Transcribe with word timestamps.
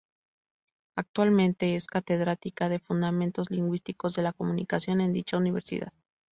Actualmente 0.97 1.75
es 1.75 1.85
catedrática 1.85 2.69
de 2.69 2.79
Fundamentos 2.79 3.51
Lingüísticos 3.51 4.15
de 4.15 4.23
la 4.23 4.33
Comunicación 4.33 4.99
en 4.99 5.13
dicha 5.13 5.37
universidad. 5.37 5.93